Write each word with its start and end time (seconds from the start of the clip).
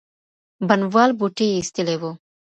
بڼوال 0.67 1.11
بوټي 1.19 1.47
ایستلي 1.55 1.95
وو. 2.01 2.11